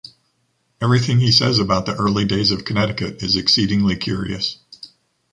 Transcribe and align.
Everything 0.81 1.19
he 1.19 1.31
says 1.31 1.59
about 1.59 1.85
the 1.85 1.93
early 1.93 2.25
days 2.25 2.49
of 2.49 2.65
Connecticut 2.65 3.21
is 3.21 3.35
exceedingly 3.35 3.95
curious. 3.95 4.57